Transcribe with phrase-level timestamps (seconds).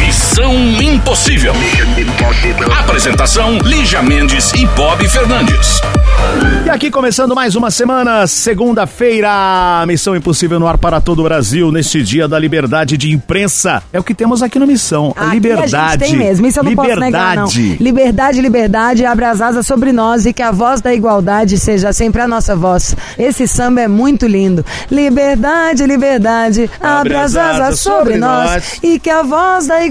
[0.00, 1.52] Missão Impossível.
[2.78, 5.80] Apresentação: Lígia Mendes e Bob Fernandes.
[6.64, 11.72] E aqui começando mais uma semana, segunda-feira, Missão Impossível no ar para todo o Brasil,
[11.72, 13.82] neste dia da liberdade de imprensa.
[13.92, 15.74] É o que temos aqui no Missão, a Aqui liberdade.
[15.76, 17.46] A gente tem mesmo, isso eu não posso negar, não.
[17.46, 17.82] liberdade.
[17.82, 22.20] Liberdade, liberdade, abre as asas sobre nós e que a voz da igualdade seja sempre
[22.20, 22.94] a nossa voz.
[23.18, 24.64] Esse samba é muito lindo.
[24.90, 29.89] Liberdade, liberdade, abre as asas sobre nós e que a voz da igualdade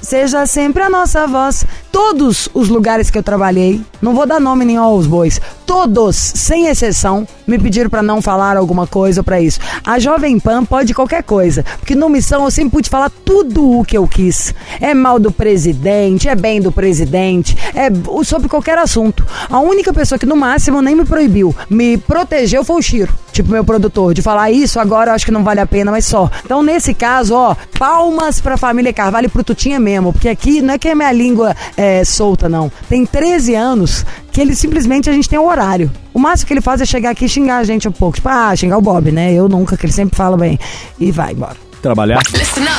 [0.00, 1.64] seja sempre a nossa voz.
[1.90, 6.66] Todos os lugares que eu trabalhei, não vou dar nome nenhum aos bois, todos, sem
[6.66, 9.58] exceção, me pediram pra não falar alguma coisa pra isso.
[9.84, 13.84] A Jovem Pan pode qualquer coisa, porque no Missão eu sempre pude falar tudo o
[13.84, 14.54] que eu quis.
[14.80, 17.88] É mal do presidente, é bem do presidente, é
[18.24, 19.26] sobre qualquer assunto.
[19.50, 23.50] A única pessoa que no máximo nem me proibiu, me protegeu foi o Chiro, tipo
[23.50, 26.30] meu produtor, de falar isso agora eu acho que não vale a pena, mas só.
[26.44, 30.74] Então nesse caso, ó, palmas pra família Carvalho e pro Tutinha mesmo, porque aqui não
[30.74, 32.70] é que a minha língua é solta, não.
[32.88, 35.90] Tem 13 anos que ele simplesmente a gente tem um horário.
[36.12, 38.16] O máximo que ele faz é chegar aqui e xingar a gente um pouco.
[38.16, 39.32] Tipo, ah, xingar o Bob, né?
[39.32, 40.58] Eu nunca, que ele sempre fala bem.
[40.98, 41.56] E vai embora.
[41.82, 42.20] Trabalhar.
[42.32, 42.70] Listen up.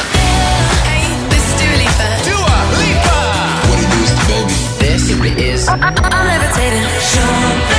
[0.86, 1.54] Hey, this is
[2.28, 3.18] Dua Lipa.
[3.70, 4.54] What it is to baby.
[4.80, 5.68] This simply is.
[5.68, 7.79] I'm levitating.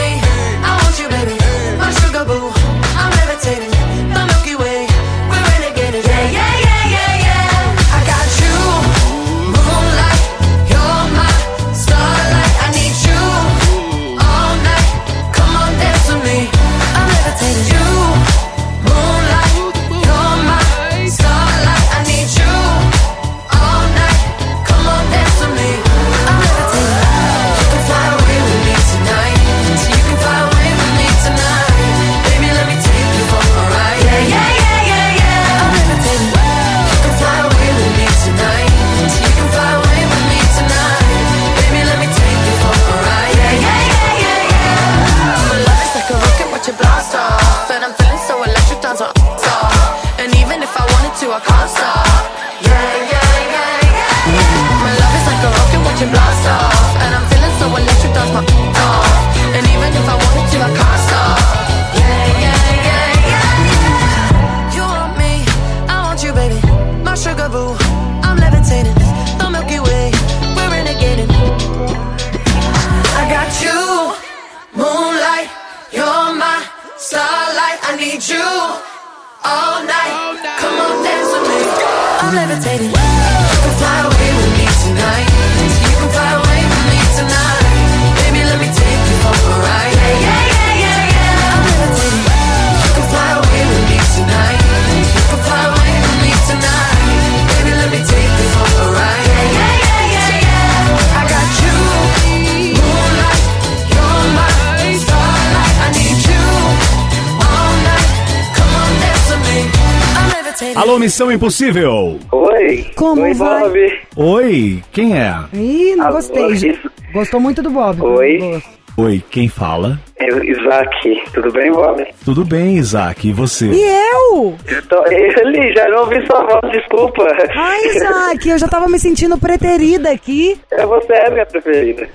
[110.81, 112.17] Alô, Missão Impossível.
[112.31, 112.87] Oi.
[112.95, 113.61] Como Oi, vai?
[113.61, 113.99] Bob.
[114.15, 115.31] Oi, quem é?
[115.53, 116.47] Ih, não Alô, gostei.
[116.47, 116.89] isso.
[117.13, 118.01] Gostou muito do Bob.
[118.01, 118.39] Oi.
[118.39, 118.69] Gosto.
[118.97, 119.99] Oi, quem fala?
[120.27, 122.05] Eu, Isaac, tudo bem, Bob?
[122.23, 123.65] Tudo bem, Isaac, e você?
[123.67, 124.55] E eu?
[124.67, 127.25] Eu tô, ele já não ouvi sua voz, desculpa.
[127.55, 130.59] Ai, Isaac, eu já tava me sentindo preterida aqui.
[130.71, 132.07] É, Você é a minha preferida.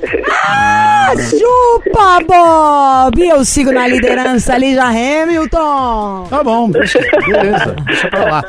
[0.48, 3.26] Ah, chupa, Bob!
[3.28, 6.26] Eu sigo na liderança, Lígia Hamilton.
[6.30, 8.44] Tá bom, deixa, beleza, deixa pra lá.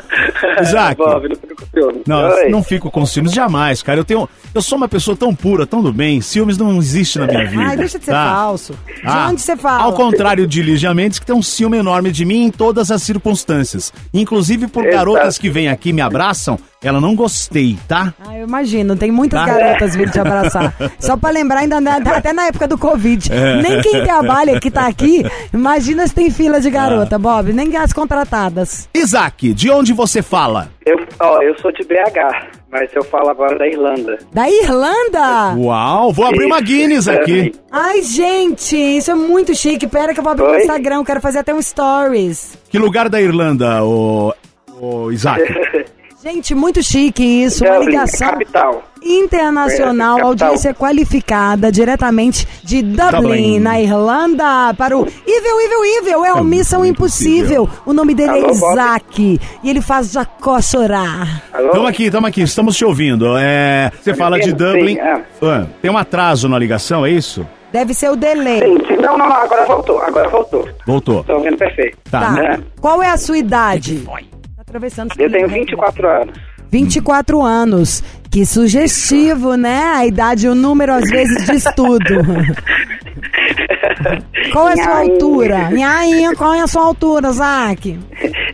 [0.62, 2.02] Isaac, Bob, não fica com ciúme.
[2.06, 2.48] não, Oi.
[2.48, 3.98] não fico com ciúmes jamais, cara.
[4.00, 6.20] Eu tenho, eu sou uma pessoa tão pura, tão do bem.
[6.20, 7.62] Ciúmes não existe na minha vida.
[7.62, 8.34] Ai, deixa de ser tá?
[8.34, 8.72] falso.
[8.72, 9.84] De Ah, onde você fala?
[9.84, 13.02] Ao contrário de Lígia Mendes, que tem um ciúme enorme de mim em todas as
[13.02, 13.92] circunstâncias.
[14.12, 14.96] Inclusive por Exato.
[14.96, 18.14] garotas que vêm aqui e me abraçam, ela não gostei, tá?
[18.24, 19.46] Ah, eu imagino, tem muitas Tá.
[19.46, 20.72] garotas vindo te abraçar.
[21.00, 23.32] Só pra lembrar, ainda na- até na época do Covid.
[23.32, 23.60] É.
[23.62, 27.18] Nem quem trabalha que tá aqui, imagina se tem fila de garota, Ah.
[27.18, 27.52] Bob.
[27.52, 28.88] Nem as contratadas.
[28.94, 30.68] Isaac, de onde você fala?
[30.86, 34.16] Eu, ó, eu sou de BH, mas eu falo agora da Irlanda.
[34.32, 35.54] Da Irlanda?
[35.56, 37.52] Uau, vou abrir uma Guinness aqui.
[37.70, 39.86] Ai, gente, isso é muito chique.
[39.86, 40.60] Pera que eu vou abrir o Oi?
[40.60, 42.56] Instagram, quero fazer até um stories.
[42.70, 44.32] Que lugar da Irlanda, ô,
[44.80, 45.42] ô Isaac?
[46.22, 47.64] Gente, muito chique isso.
[47.64, 48.82] Uma ligação capital.
[49.00, 53.60] internacional, É, audiência qualificada diretamente de Dublin, Dublin.
[53.60, 56.24] na Irlanda, para o Evil, Evil, Evil.
[56.24, 57.68] É o Missão Impossível.
[57.86, 58.72] O nome dele é Alô, Bob?
[58.72, 59.40] Isaac.
[59.62, 61.44] E ele faz Jacó chorar.
[61.52, 61.70] Alô?
[61.70, 63.36] Tamo aqui, tamo aqui, estamos te ouvindo.
[63.38, 64.98] É, você fala de Sim, Dublin.
[64.98, 65.22] é.
[65.40, 67.46] Ah, tem um atraso na ligação, é isso?
[67.72, 68.58] Deve ser o delay.
[68.60, 68.96] Sim, sim.
[68.96, 70.68] Não, não, não, agora voltou, agora voltou.
[70.84, 71.22] Voltou.
[71.22, 71.96] Tô ouvindo perfeito.
[72.10, 72.34] Tá.
[72.34, 72.58] Tá.
[72.80, 74.00] Qual é a sua idade?
[74.00, 74.18] Tá
[74.68, 75.12] atravessando.
[75.18, 76.34] Eu tenho 24 anos.
[76.70, 78.02] 24 anos.
[78.30, 79.82] Que sugestivo, né?
[79.94, 82.04] A idade e o número às vezes diz tudo.
[84.52, 85.70] Qual é a sua altura?
[85.70, 87.98] Nhaim, qual é a sua altura, Zac?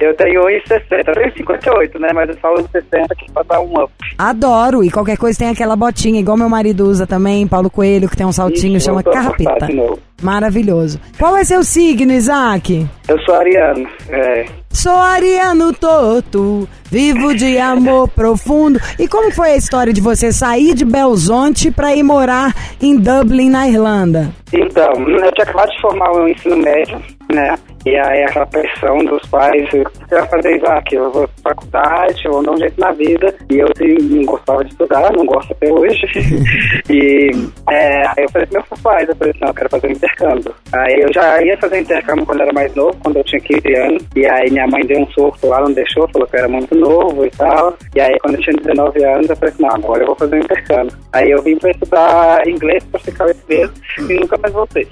[0.01, 0.83] Eu tenho 1,60.
[1.07, 2.09] Eu tenho 58, né?
[2.15, 3.93] Mas eu falo 60 aqui pra dar um up.
[4.19, 4.83] Adoro.
[4.83, 8.27] E qualquer coisa tem aquela botinha, igual meu marido usa também, Paulo Coelho, que tem
[8.27, 9.51] um saltinho, Ixi, chama voltou a carrapeta.
[9.51, 9.99] cortar de novo.
[10.23, 10.99] Maravilhoso.
[11.19, 12.87] Qual é seu signo, Isaac?
[13.07, 13.87] Eu sou ariano.
[14.09, 18.81] É, Sou ariano toto, vivo de amor profundo.
[18.99, 23.50] E como foi a história de você sair de Belzonte pra ir morar em Dublin,
[23.50, 24.35] na Irlanda?
[24.53, 27.00] Então, eu tinha acabado de formar o ensino médio,
[27.32, 27.55] né?
[27.87, 32.43] E aí aquela pressão dos pais, você vai fazer Isaac, eu vou pra faculdade, ou
[32.43, 33.35] não jeito na vida.
[33.51, 36.07] E eu assim, não gostava de estudar, não gosto até hoje.
[36.89, 37.31] e
[37.71, 39.93] é, aí eu falei pro meus pais, eu falei assim, não, eu quero fazer um
[39.93, 40.55] intercâmbio.
[40.73, 44.03] Aí eu já ia fazer intercâmbio quando era mais novo, quando eu tinha 15 anos.
[44.17, 46.75] E aí minha mãe deu um surto lá, não deixou, falou que eu era muito
[46.75, 47.77] novo e tal.
[47.95, 50.37] E aí quando eu tinha 19 anos, eu falei assim, não, agora eu vou fazer
[50.37, 50.97] um intercâmbio.
[51.13, 54.89] Aí eu vim pra estudar inglês pra ficar esse mês e nunca mais voltei.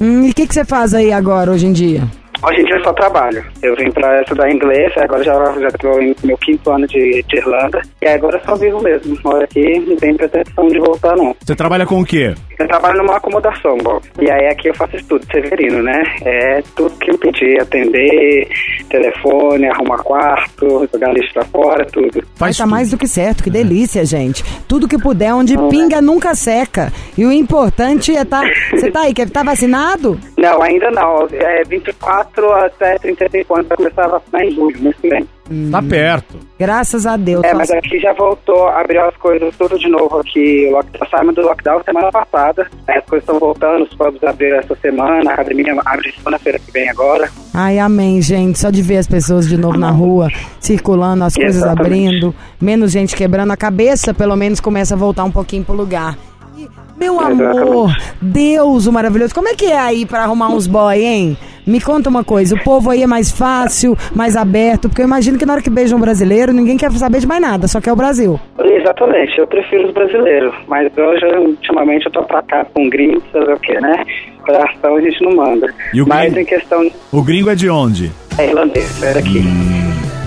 [0.00, 2.19] Hum, e o que, que você faz aí agora, hoje em dia?
[2.42, 3.44] Hoje em dia eu só trabalho.
[3.62, 7.36] Eu vim pra estudar inglês, agora já já tô no meu quinto ano de, de
[7.36, 7.82] Irlanda.
[8.00, 9.18] E agora eu só vivo mesmo.
[9.22, 11.36] Moro aqui, não tenho pretensão de voltar não.
[11.44, 12.34] Você trabalha com o quê?
[12.58, 14.02] Eu trabalho numa acomodação, Bob.
[14.20, 16.02] E aí aqui eu faço estudo severino, né?
[16.22, 18.48] É tudo que eu pedi, atender,
[18.88, 22.22] telefone, arrumar quarto, jogar lixo pra fora, tudo.
[22.38, 22.70] Mas tá tudo.
[22.70, 24.42] mais do que certo, que delícia, gente.
[24.66, 26.92] Tudo que puder, onde pinga nunca seca.
[27.18, 28.42] E o importante é tá.
[28.70, 30.18] Você tá aí, quer tá vacinado?
[30.38, 31.26] Não, ainda não.
[31.32, 32.29] É 24
[32.64, 35.26] até 35 anos, vai começar a vacinar em julho, mês que vem.
[35.72, 36.38] Tá perto.
[36.56, 37.42] Graças a Deus.
[37.42, 40.68] É, mas aqui já voltou, abriu as coisas tudo de novo aqui.
[40.68, 42.68] O lockdown, saímos do lockdown semana passada.
[42.86, 46.70] Aí as coisas estão voltando, os pubs abriram essa semana, a academia abre segunda-feira que
[46.70, 47.28] vem agora.
[47.52, 48.60] Ai, amém, gente.
[48.60, 50.28] Só de ver as pessoas de novo na rua,
[50.60, 51.86] circulando, as coisas Exatamente.
[51.86, 56.16] abrindo, menos gente quebrando a cabeça, pelo menos começa a voltar um pouquinho pro lugar.
[56.56, 58.14] E, meu amor, Exatamente.
[58.22, 59.34] Deus, o maravilhoso.
[59.34, 61.36] Como é que é aí pra arrumar uns boy, hein?
[61.66, 65.38] Me conta uma coisa, o povo aí é mais fácil, mais aberto, porque eu imagino
[65.38, 67.92] que na hora que beija um brasileiro, ninguém quer saber de mais nada, só quer
[67.92, 68.40] o Brasil.
[68.58, 70.54] Exatamente, eu prefiro os brasileiros.
[70.66, 74.04] Mas hoje, ultimamente, eu tô pra cá com gringos, fazer o quê, né?
[74.44, 75.72] Coração a gente não manda.
[75.92, 76.40] E o Mas gringo?
[76.40, 78.10] em questão O gringo é de onde?
[78.38, 79.42] é irlandês, é daqui.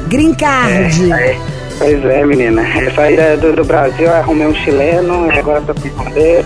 [0.08, 1.12] Green card.
[1.12, 1.36] É,
[1.80, 2.62] pois é, menina.
[2.80, 6.46] Eu saí da- do, do Brasil, arrumei um chileno, e agora tô com irlandês.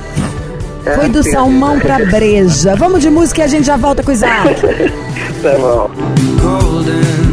[0.87, 2.75] É, Foi do salmão pra breja.
[2.75, 4.61] Vamos de música e a gente já volta com o Isaac.
[5.41, 7.26] Tá bom.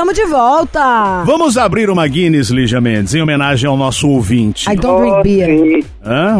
[0.00, 1.22] E tamo de volta.
[1.26, 4.66] Vamos abrir uma Guinness, Lígia Mendes, em homenagem ao nosso ouvinte.
[4.70, 5.84] I don't drink beer.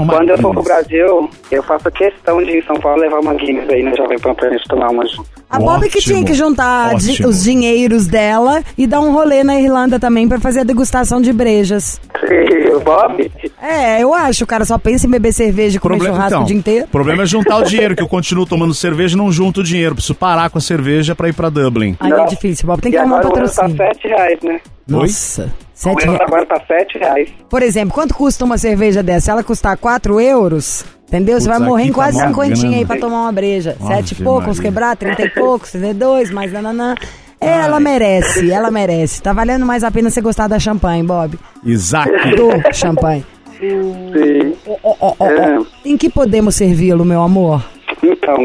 [0.09, 0.63] Quando eu for pro.
[0.63, 4.19] Brasil, eu faço questão de ir em São Paulo levar uma Guinness aí no Jovem
[4.19, 5.29] Pan pra gente tomar uma junto.
[5.51, 9.61] A Bob que tinha que juntar di- os dinheiros dela e dar um rolê na
[9.61, 12.01] Irlanda também pra fazer a degustação de brejas.
[12.21, 13.31] Sim, o Bob?
[13.61, 14.45] É, eu acho.
[14.45, 16.85] O cara só pensa em beber cerveja e comer Problema, churrasco então, o dia inteiro.
[16.85, 19.65] o problema é juntar o dinheiro, que eu continuo tomando cerveja e não junto o
[19.65, 19.95] dinheiro.
[19.97, 21.97] Preciso parar com a cerveja pra ir pra Dublin.
[21.99, 22.81] Aí é difícil, Bob.
[22.81, 23.95] Tem que arrumar um agora o euro tá patrocínio.
[23.95, 24.61] 7 reais, né?
[24.87, 25.53] Nossa.
[25.75, 26.21] Sete reais.
[26.21, 27.31] agora tá 7 reais.
[27.49, 29.21] Por exemplo, quanto custa uma cerveja dessa?
[29.27, 31.41] Se ela custar 4 euros, entendeu?
[31.41, 33.77] Você Putz, vai morrer em tá quase mó cinquentinha aí pra tomar uma breja.
[33.81, 34.63] Ave Sete e poucos, Maria.
[34.63, 36.95] quebrar, trinta e poucos, 32, mais nananã.
[37.41, 39.23] Ela merece, ela merece.
[39.23, 41.39] Tá valendo mais a pena você gostar da champanhe, Bob.
[41.65, 42.11] Isaac.
[42.37, 43.25] Do champanhe.
[43.59, 44.55] Sim.
[44.67, 45.27] Ó, ó, ó, ó.
[45.27, 45.59] É.
[45.85, 47.65] Em que podemos servi-lo, meu amor?
[48.03, 48.37] Então,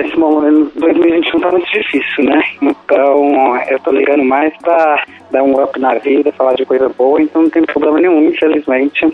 [0.00, 2.42] esse momento, 2021 tá muito difícil, né?
[2.60, 7.20] Então, eu tô ligando mais pra dar um up na vida, falar de coisa boa,
[7.22, 9.06] então não tem problema nenhum, infelizmente.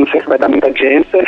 [0.00, 1.18] Não sei se vai dar muita audiência,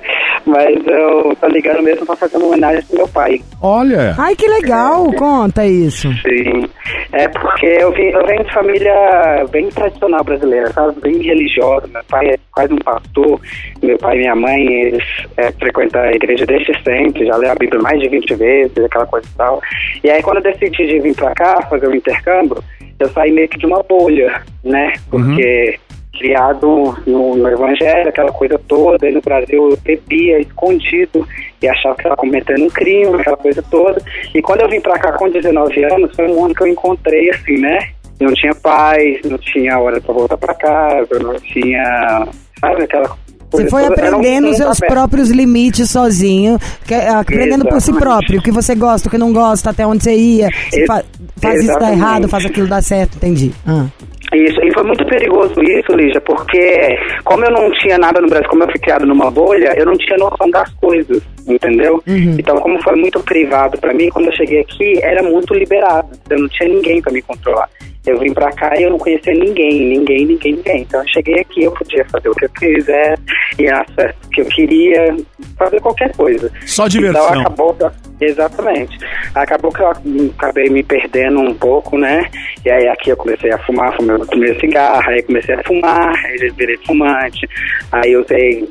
[0.46, 3.42] mas eu tô ligando mesmo pra fazer uma homenagem pro meu pai.
[3.60, 4.14] Olha.
[4.18, 6.08] Ai, que legal, conta isso.
[6.22, 6.66] Sim.
[7.12, 10.98] É porque eu, vim, eu venho de família bem tradicional brasileira, sabe?
[11.02, 11.86] Bem religiosa.
[11.88, 13.38] Meu pai é quase um pastor.
[13.82, 15.04] Meu pai e minha mãe, eles
[15.36, 19.06] é, frequentam a igreja desde sempre, já lê a Bíblia mais de 20 vezes, aquela
[19.06, 19.60] coisa e tal.
[20.02, 22.64] E aí, quando eu decidi de vir pra cá fazer o intercâmbio,
[22.98, 24.92] eu saí meio que de uma bolha, né?
[25.10, 25.78] Porque
[26.18, 31.26] criado no, no evangelho, aquela coisa toda, e no Brasil eu bebia escondido
[31.60, 34.00] e achava que estava cometendo um crime, aquela coisa toda.
[34.34, 37.30] E quando eu vim pra cá com 19 anos, foi um mundo que eu encontrei,
[37.30, 37.78] assim, né?
[38.20, 42.28] Não tinha paz, não tinha hora pra voltar pra casa, não tinha,
[42.60, 43.16] sabe, aquela
[43.50, 48.00] Você foi aprendendo mundo seus próprios limites sozinho, que- aprendendo por si Exatamente.
[48.00, 50.48] próprio, o que você gosta, o que não gosta, até onde você ia.
[50.86, 51.98] Faz isso dar exatamente.
[51.98, 53.50] errado, faz aquilo dar certo, entendi.
[53.66, 53.86] Ah.
[54.32, 58.48] Isso, e foi muito perigoso isso, Lígia, porque como eu não tinha nada no Brasil,
[58.48, 62.02] como eu fui criado numa bolha, eu não tinha noção das coisas, entendeu?
[62.38, 66.08] Então, como foi muito privado pra mim, quando eu cheguei aqui, era muito liberado.
[66.30, 67.68] Eu não tinha ninguém pra me controlar.
[68.04, 70.82] Eu vim pra cá e eu não conhecia ninguém, ninguém, ninguém, ninguém.
[70.82, 73.18] Então, eu cheguei aqui, eu podia fazer o que eu quiser,
[73.60, 75.16] nas festas que eu queria,
[75.56, 76.50] fazer qualquer coisa.
[76.66, 77.28] Só diversão.
[77.28, 77.76] Então, acabou,
[78.20, 78.98] exatamente.
[79.34, 79.88] Acabou que eu
[80.36, 82.28] acabei me perdendo um pouco, né?
[82.64, 86.12] E aí aqui eu comecei a fumar, fumei meu primeiro cigarro, aí comecei a fumar,
[86.24, 87.48] aí virei fumante,
[87.92, 88.66] aí eu usei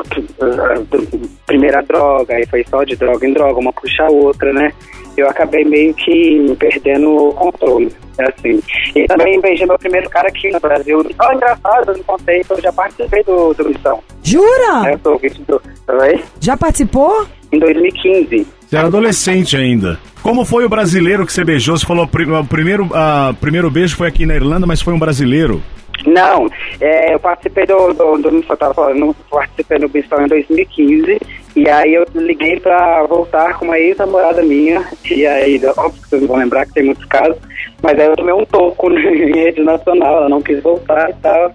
[1.51, 4.71] uh, primeira droga, aí foi só de droga em droga, uma puxa a outra, né?
[5.17, 8.61] Eu acabei meio que perdendo o controle, assim.
[8.95, 11.05] E também beijei meu primeiro cara aqui no Brasil.
[11.19, 13.99] Olha, engraçado, eu não contei, que eu já participei do, do Missão.
[14.23, 14.91] Jura?
[14.91, 15.61] Eu sou ouvinte do...
[15.89, 16.23] Oi?
[16.39, 17.27] Já participou?
[17.51, 18.47] Em 2015.
[18.61, 19.99] Você era adolescente ainda.
[20.23, 21.77] Como foi o brasileiro que você beijou?
[21.77, 25.61] Você falou o primeiro, ah, primeiro beijo foi aqui na Irlanda, mas foi um brasileiro.
[26.05, 31.19] Não, é, eu participei do, do, do eu tava falando, participei do Bistão em 2015
[31.55, 36.25] e aí eu liguei pra voltar com uma ex-namorada minha e aí, óbvio que vocês
[36.25, 37.37] vão lembrar que tem muitos casos,
[37.81, 41.53] mas aí eu tomei um toco em rede nacional, ela não quis voltar e tal.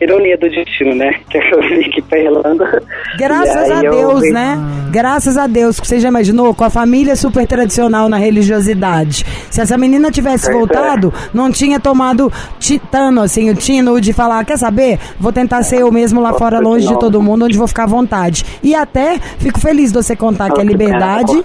[0.00, 1.12] Ironia do destino, né?
[1.28, 2.82] Que eu vim aqui pra Irlanda.
[3.18, 4.58] Graças a eu Deus, vim- né?
[4.90, 5.76] Graças a Deus.
[5.78, 6.54] Você já imaginou?
[6.54, 9.24] Com a família super tradicional na religiosidade.
[9.50, 10.52] Se essa menina tivesse é.
[10.52, 14.98] voltado, não tinha tomado titano, assim, o tino de falar, quer saber?
[15.18, 17.86] Vou tentar ser eu mesmo lá fora, longe de todo mundo, onde vou ficar à
[17.86, 18.44] vontade.
[18.62, 21.44] E até fico feliz de você contar que a liberdade.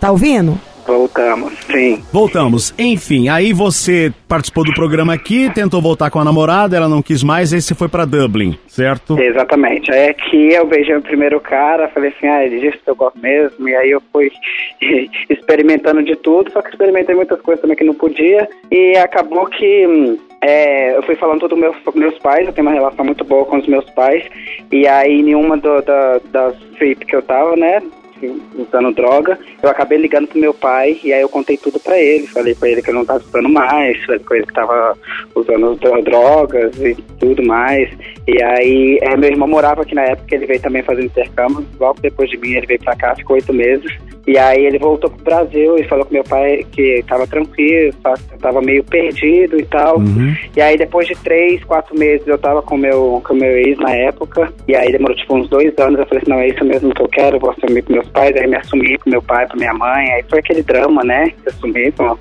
[0.00, 0.58] Tá ouvindo?
[0.86, 2.02] Voltamos, sim.
[2.12, 2.74] Voltamos.
[2.78, 7.22] Enfim, aí você participou do programa aqui, tentou voltar com a namorada, ela não quis
[7.22, 9.18] mais, aí você foi pra Dublin, certo?
[9.18, 9.90] Exatamente.
[9.92, 13.18] Aí aqui eu beijei o primeiro cara, falei assim, ah, ele disse que eu gosto
[13.18, 14.30] mesmo, e aí eu fui
[15.30, 19.86] experimentando de tudo, só que experimentei muitas coisas também que não podia, e acabou que
[19.86, 23.24] hum, é, eu fui falando tudo com meus, meus pais, eu tenho uma relação muito
[23.24, 24.24] boa com os meus pais,
[24.70, 27.82] e aí nenhuma do, da, das VIP que eu tava, né,
[28.56, 32.26] usando droga, eu acabei ligando pro meu pai e aí eu contei tudo pra ele,
[32.26, 34.96] falei pra ele que eu não tava usando mais, falei com ele que tava
[35.34, 37.90] usando dro- drogas e tudo mais.
[38.26, 42.00] E aí é, meu irmão morava aqui na época, ele veio também fazer intercâmbio, logo
[42.00, 43.92] depois de mim ele veio pra cá, ficou oito meses.
[44.26, 47.92] E aí ele voltou pro Brasil e falou com meu pai que tava tranquilo,
[48.40, 49.98] tava meio perdido e tal.
[50.56, 53.90] E aí depois de três, quatro meses eu tava com meu, com meu ex na
[53.94, 56.94] época, e aí demorou tipo uns dois anos, eu falei assim, não, é isso mesmo
[56.94, 59.56] que eu quero, vou assumir com meus pais, aí me assumi com meu pai, com
[59.58, 62.16] minha mãe, aí foi aquele drama, né, que eu assumi com,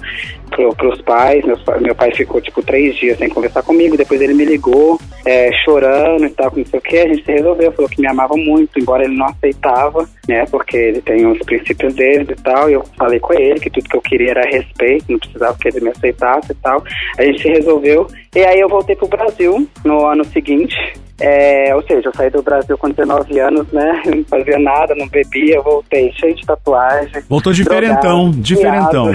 [0.50, 4.20] pro, pros pais, meus, pa- meu pai ficou tipo três dias sem conversar comigo, depois
[4.22, 7.32] ele me ligou, é, chorando e tal, com não sei o que, a gente se
[7.32, 11.40] resolveu, falou que me amava muito, embora ele não aceitava, né, porque ele tem uns
[11.40, 12.70] princípios sonhos deles e tal.
[12.70, 15.68] E eu falei com ele que tudo que eu queria era respeito, não precisava que
[15.68, 16.84] ele me aceitasse e tal.
[17.18, 18.08] A gente resolveu.
[18.36, 20.76] E aí eu voltei pro Brasil no ano seguinte.
[21.22, 24.02] É, ou seja, eu saí do Brasil com 19 anos, né?
[24.14, 27.22] Não fazia nada, não bebia, voltei cheio de tatuagem.
[27.30, 29.12] Voltou diferentão, drogado, diferentão.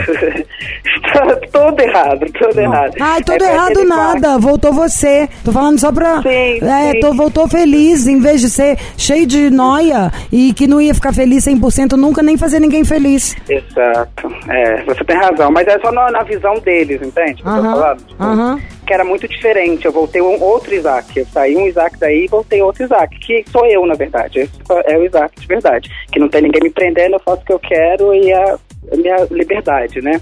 [1.52, 2.94] todo errado, todo errado.
[3.00, 4.38] Ai, tudo É, errado nada.
[4.38, 5.28] Voltou você.
[5.44, 6.22] Tô falando só pra.
[6.22, 7.00] Sim, é, sim.
[7.00, 11.12] tô- voltou feliz, em vez de ser cheio de noia e que não ia ficar
[11.12, 13.36] feliz 100% nunca, nem fazer ninguém feliz.
[13.48, 14.32] Exato.
[14.48, 17.42] É, você tem razão, mas é só na, na visão deles, entende?
[17.42, 17.98] que eu tô falando?
[18.06, 18.60] Tipo, aham.
[18.86, 19.86] Que era muito diferente.
[19.86, 21.18] Eu voltei um outro Isaac.
[21.18, 24.40] Eu saí um Isaac daí e voltei outro Isaac, que sou eu, na verdade.
[24.40, 24.52] Esse
[24.86, 25.90] é o Isaac de verdade.
[26.12, 28.58] Que não tem ninguém me prendendo, eu faço o que eu quero e a,
[28.96, 30.20] minha liberdade, né?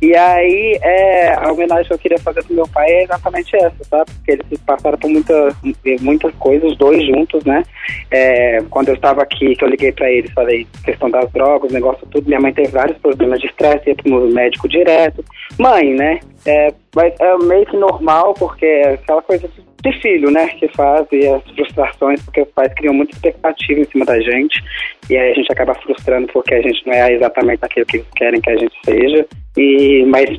[0.00, 3.84] E aí, é, a homenagem que eu queria fazer pro meu pai é exatamente essa,
[3.88, 4.10] sabe?
[4.12, 5.56] Porque eles passaram por muita,
[6.00, 7.62] muitas coisas, os dois juntos, né?
[8.10, 12.06] É, quando eu estava aqui, que eu liguei pra eles, falei questão das drogas, negócio
[12.10, 15.24] tudo, minha mãe teve vários problemas de estresse, ia pro médico direto.
[15.58, 16.20] Mãe, né?
[16.44, 19.48] É, mas é meio que normal, porque é aquela coisa
[19.82, 20.48] de filho, né?
[20.58, 24.62] Que faz e as frustrações, porque os pais criam muita expectativa em cima da gente.
[25.08, 28.06] E aí a gente acaba frustrando porque a gente não é exatamente aquilo que eles
[28.16, 29.26] querem que a gente seja.
[29.56, 30.38] E, mas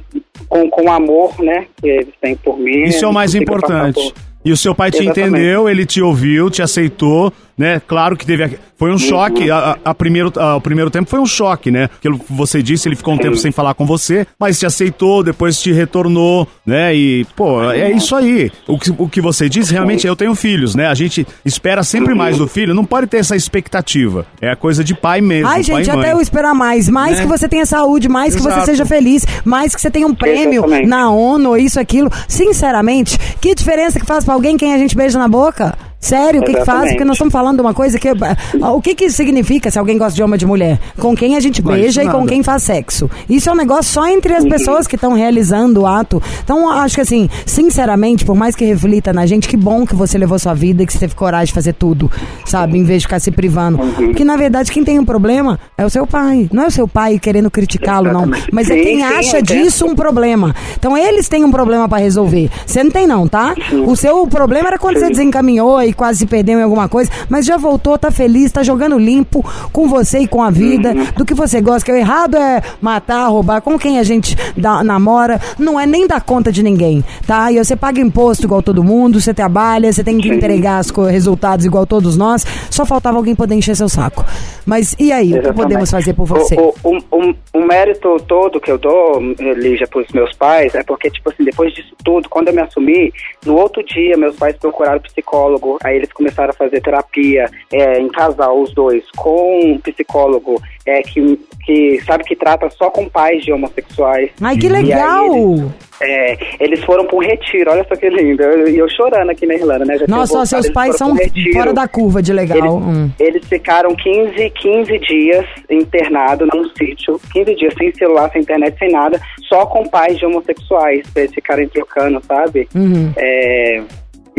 [0.50, 1.66] com, com amor, né?
[1.82, 2.84] Que eles têm por mim.
[2.84, 3.96] Isso é o mais importante.
[4.14, 4.14] por-
[4.46, 5.30] E o seu pai te Exatamente.
[5.30, 7.82] entendeu, ele te ouviu, te aceitou, né?
[7.86, 8.44] Claro que teve.
[8.44, 9.50] a- Foi um choque.
[9.50, 11.90] A, a- primeiro, a- o primeiro tempo foi um choque, né?
[12.00, 15.24] Pelo que você disse, ele ficou um tempo sem falar com você, mas te aceitou,
[15.24, 16.94] depois te retornou, né?
[16.96, 18.52] E, pô, é isso aí.
[18.68, 20.86] O que, o que você disse, realmente, eu tenho filhos, né?
[20.88, 24.28] A gente espera sempre mais do filho, não pode ter essa expectativa.
[24.40, 25.48] É a coisa de pai mesmo.
[25.48, 26.00] Ai, pai gente, e mãe.
[26.06, 26.88] até eu esperar mais.
[26.88, 27.24] Mais Né?
[27.24, 28.66] que você tenha saúde, mais que você Exato.
[28.68, 30.88] seja feliz, mais que você tenha um prêmio Exatamente.
[30.88, 32.12] na ONU, isso, aquilo.
[32.28, 35.76] Sinceramente, que diferença que faz pra alguém quem a gente beija na boca?
[36.00, 36.90] Sério, o que, que faz?
[36.92, 38.08] Porque nós estamos falando de uma coisa que.
[38.08, 40.80] ah, O que, que significa se alguém gosta de homem de mulher?
[40.98, 43.10] Com quem a gente beija isso e com quem faz sexo.
[43.28, 46.22] Isso é um negócio só entre as pessoas que estão realizando o ato.
[46.44, 50.18] Então, acho que assim, sinceramente, por mais que reflita na gente, que bom que você
[50.18, 52.12] levou sua vida e que você teve coragem de fazer tudo,
[52.46, 52.78] sabe?
[52.78, 53.80] Em vez de ficar se privando.
[53.80, 56.48] Porque, na verdade, quem tem um problema é o seu pai.
[56.54, 58.30] Não é o seu pai querendo criticá-lo, não.
[58.52, 60.56] Mas é Sim, quem sim, acha disso um problema.
[60.78, 62.50] Então, eles têm um problema pra resolver.
[62.66, 63.56] Você não tem, não, tá?
[63.86, 67.46] O seu problema era quando você desencaminhou e quase se perdeu em alguma coisa, mas
[67.46, 71.06] já voltou, tá feliz, tá jogando limpo com você e com a vida, Uhum.
[71.18, 71.86] do que você gosta.
[71.86, 76.08] Que o errado é matar, roubar, com quem a gente dá- namora, não é nem
[76.08, 77.52] dar conta de ninguém, tá?
[77.52, 81.04] E você paga imposto igual todo mundo, você trabalha, você tem que entregar os co-
[81.06, 84.26] resultados igual todos nós, só faltava alguém poder encher seu saco.
[84.66, 85.62] Mas e aí, o que Exatamente.
[85.64, 86.56] podemos fazer por você?
[86.56, 89.20] O, o, o, o mérito todo que eu dou,
[89.56, 93.12] Lígia, pros meus pais, é porque, tipo assim, depois disso tudo, quando eu me assumi,
[93.46, 98.08] no outro dia, meus pais procuraram psicólogo, aí eles começaram a fazer terapia é, em
[98.10, 103.44] casal, os dois, com um psicólogo é, que, que sabe que trata só com pais
[103.44, 104.30] de homossexuais.
[104.42, 105.36] Ai, que E legal!
[105.36, 108.44] eles- É, eles foram para um retiro, olha só que lindo.
[108.44, 109.98] Eu, eu chorando aqui na Irlanda, né?
[109.98, 111.18] Já Nossa, voltado, seus pais são um
[111.54, 112.58] fora da curva de legal.
[112.60, 113.12] Eles, Hum.
[113.20, 118.92] eles ficaram 15, 15 dias internados num sítio, 15 dias sem celular, sem internet, sem
[118.92, 122.68] nada, só com pais de homossexuais, pra eles ficarem trocando, sabe?
[122.76, 123.12] Uhum.
[123.18, 123.82] É,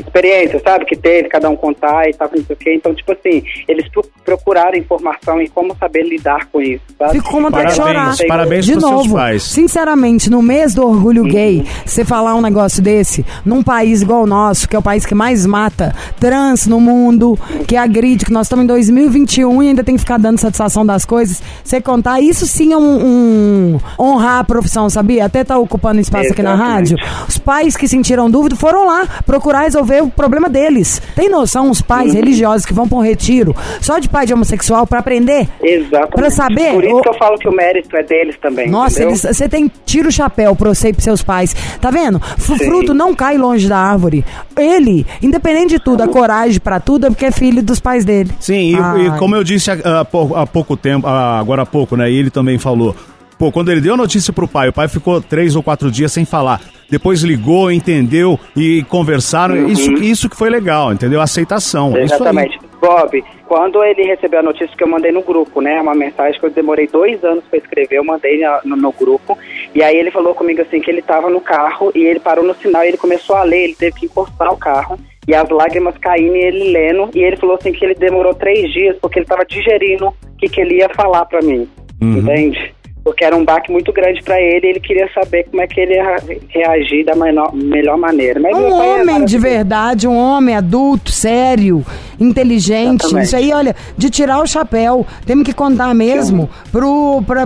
[0.01, 0.85] experiência, sabe?
[0.85, 2.75] Que teve, cada um contar e tal, não sei o quê.
[2.75, 7.13] Então, tipo assim, eles pro- procuraram informação e como saber lidar com isso, sabe?
[7.13, 8.29] Fico com vontade de Parabéns, chorar.
[8.29, 9.43] parabéns de novo, pais.
[9.43, 14.27] sinceramente, no mês do orgulho gay, você falar um negócio desse, num país igual o
[14.27, 18.47] nosso, que é o país que mais mata trans no mundo, que agride, que nós
[18.47, 22.47] estamos em 2021 e ainda tem que ficar dando satisfação das coisas, você contar, isso
[22.47, 25.25] sim é um, um- honrar a profissão, sabia?
[25.25, 26.95] Até tá ocupando espaço aqui na Exatamente.
[26.95, 26.97] rádio.
[27.29, 31.01] Os pais que sentiram dúvida foram lá procurar resolver o problema deles.
[31.15, 34.87] Tem noção os pais religiosos que vão para um retiro só de pai de homossexual
[34.87, 35.49] para aprender?
[35.63, 36.11] Exatamente.
[36.15, 38.69] Pra saber, Por isso o- que eu falo que o mérito é deles também.
[38.71, 41.55] Nossa, eles- você tem tira o chapéu pra você e pros seus pais.
[41.81, 42.21] Tá vendo?
[42.39, 42.57] Sim.
[42.59, 44.25] fruto não cai longe da árvore.
[44.57, 48.31] Ele, independente de tudo, a coragem pra tudo é porque é filho dos pais dele.
[48.41, 51.67] Sim, e, e como eu disse há, há pou- há pouco tempo, há- agora há
[51.67, 52.11] pouco, né?
[52.11, 52.95] E ele também falou.
[53.39, 56.13] Pô, quando ele deu a notícia pro pai, o pai ficou três ou quatro dias
[56.13, 56.61] sem falar.
[56.91, 59.69] Depois ligou, entendeu e conversaram.
[59.69, 61.21] Isso, isso que foi legal, entendeu?
[61.21, 61.97] A aceitação.
[61.97, 62.59] Exatamente.
[62.81, 65.81] Bob, quando ele recebeu a notícia que eu mandei no grupo, né?
[65.81, 69.37] Uma mensagem que eu demorei dois anos para escrever, eu mandei no, no grupo.
[69.75, 72.55] E aí ele falou comigo assim que ele estava no carro e ele parou no
[72.55, 74.99] sinal e ele começou a ler, ele teve que encostar o carro.
[75.27, 77.11] E as lágrimas caindo e ele lendo.
[77.15, 80.49] E ele falou assim que ele demorou três dias porque ele estava digerindo o que,
[80.49, 81.69] que ele ia falar para mim.
[82.01, 82.19] Uhum.
[82.19, 82.75] Entende?
[83.09, 85.81] Porque era um baque muito grande pra ele e ele queria saber como é que
[85.81, 86.17] ele ia
[86.51, 88.39] reagir da menor- melhor maneira.
[88.39, 91.85] Mas Um é homem de verdade, um homem adulto, sério,
[92.21, 93.03] inteligente.
[93.05, 93.25] Exatamente.
[93.27, 95.07] Isso aí, olha, de tirar o chapéu.
[95.25, 96.51] Temos que contar mesmo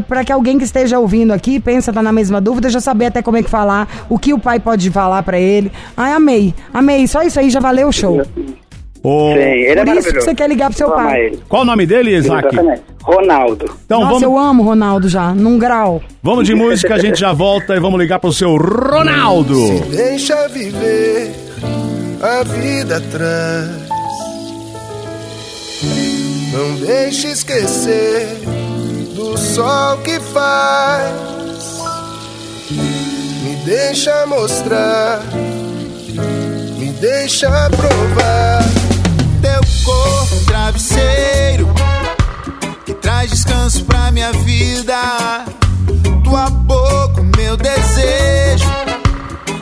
[0.09, 3.23] pra que alguém que esteja ouvindo aqui, pensa, tá na mesma dúvida, já saber até
[3.23, 5.71] como é que falar, o que o pai pode falar pra ele.
[5.97, 7.07] Ai, amei, amei.
[7.07, 8.23] Só isso aí já valeu o show.
[9.05, 11.27] Ô, Sim, ele é Por isso que você quer ligar pro seu pai.
[11.27, 11.41] ele.
[11.49, 12.47] Qual o nome dele, Isaac?
[12.47, 12.83] Exatamente.
[13.03, 13.65] Ronaldo.
[13.85, 16.01] Então Nossa, vamos, eu amo o Ronaldo já, num grau.
[16.23, 19.81] vamos de música, a gente já volta e vamos ligar pro seu Ronaldo.
[19.91, 21.33] Deixa viver
[22.23, 23.83] a vida atrás.
[26.53, 28.29] Não deixe esquecer
[29.17, 31.11] do sol que faz.
[32.71, 35.23] Me deixa mostrar,
[36.79, 38.63] me deixa provar.
[39.85, 41.69] Corpo, um travesseiro
[42.85, 45.45] que traz descanso pra minha vida.
[46.25, 48.71] Tua boca, meu desejo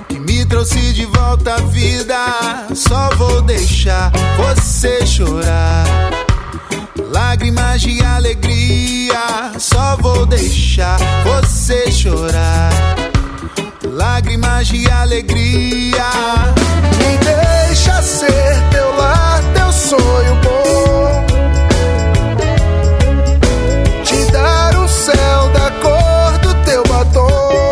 [0.09, 2.17] que me trouxe de volta à vida.
[2.75, 5.85] Só vou deixar você chorar.
[7.11, 12.71] Lágrimas de alegria, só vou deixar você chorar.
[13.85, 16.11] Lágrimas de alegria.
[16.99, 18.70] Me deixa ser
[19.91, 21.25] sonho bom.
[24.05, 27.71] Te dar um céu da cor do teu batom.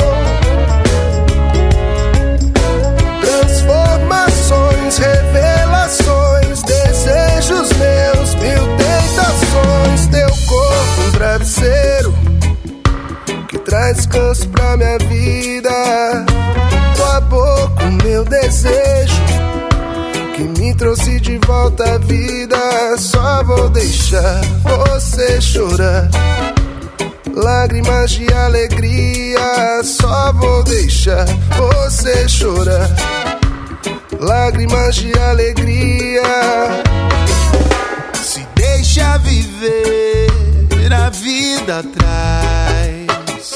[3.20, 10.07] Transformações, revelações, desejos meus, mil tentações.
[10.11, 12.14] Teu corpo, um travesseiro
[13.46, 15.70] que traz descanso pra minha vida.
[16.96, 18.97] Tua boca, o meu desejo
[20.58, 22.96] me trouxe de volta à vida.
[22.98, 26.10] Só vou deixar você chorar.
[27.34, 31.24] Lágrimas de alegria, só vou deixar
[31.56, 32.88] você chorar.
[34.18, 36.22] Lágrimas de alegria.
[38.20, 40.28] Se deixa viver
[40.92, 43.52] a vida atrás.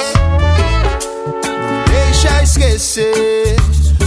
[1.44, 3.56] Não deixa esquecer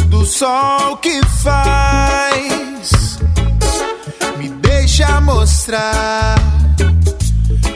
[0.08, 2.75] do sol que faz.
[5.21, 6.36] Mostrar,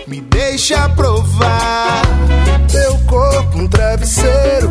[0.08, 2.02] me deixa provar.
[2.72, 4.70] Teu corpo, um travesseiro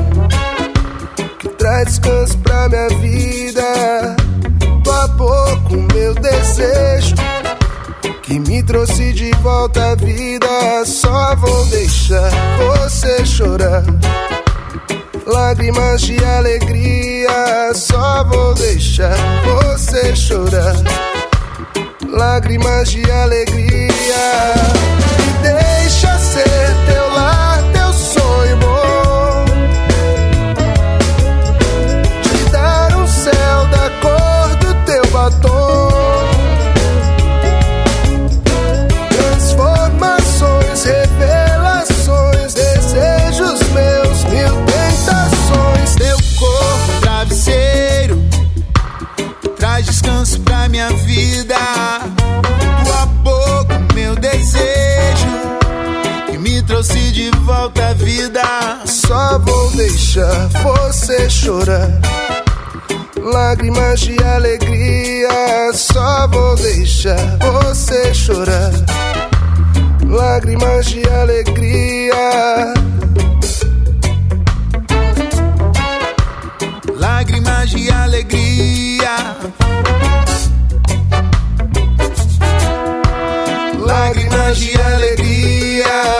[1.38, 4.16] que traz descanso pra minha vida.
[4.84, 7.14] Tua boca, o meu desejo
[8.22, 10.84] que me trouxe de volta à vida.
[10.84, 13.84] Só vou deixar você chorar.
[15.26, 20.74] Lágrimas de alegria, só vou deixar você chorar.
[22.10, 24.54] Lágrimas de alegria,
[25.18, 26.97] me deixa ser teu
[57.58, 58.42] volta à vida.
[58.84, 61.90] Só vou deixar você chorar.
[63.20, 68.70] Lágrimas de alegria, só vou deixar você chorar.
[70.06, 72.74] Lágrimas de alegria.
[76.96, 79.36] Lágrimas de alegria,
[83.78, 86.17] lágrimas de alegria.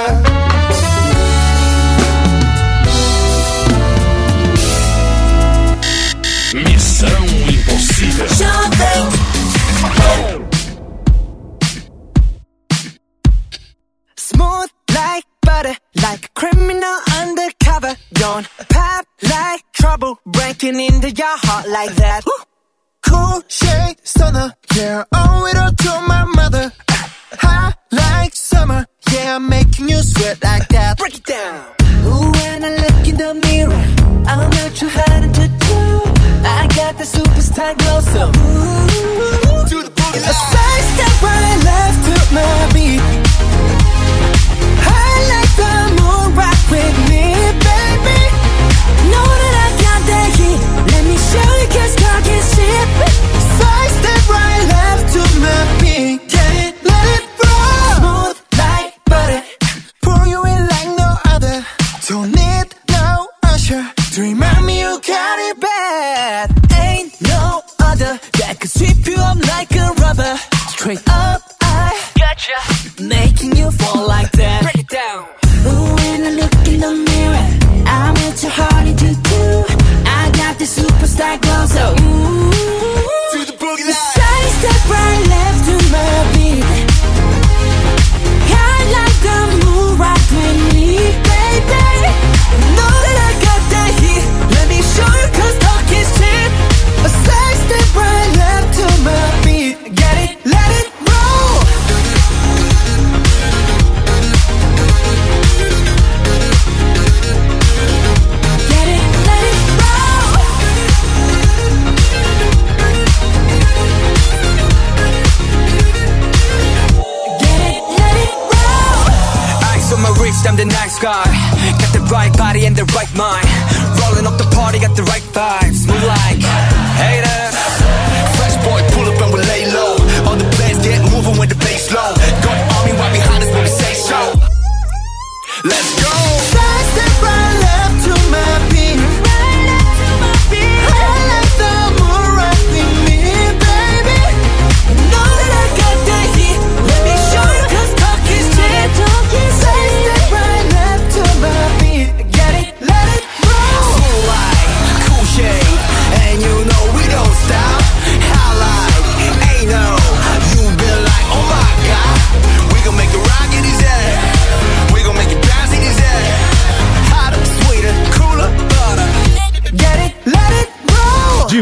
[18.19, 22.25] Don't pop like trouble, breaking into your heart like that.
[23.07, 26.73] Cool shade stunner, yeah, owe it all to my mother.
[26.91, 30.99] High like summer, yeah, I'm making you sweat like that.
[30.99, 31.65] Break it down.
[32.07, 33.85] Ooh, when I look in the mirror,
[34.27, 35.79] I'm not too hard to do.
[36.43, 42.35] I got the superstar glow, so ooh, To the a side step right left to
[42.35, 43.28] my beat.
[62.09, 62.48] So near.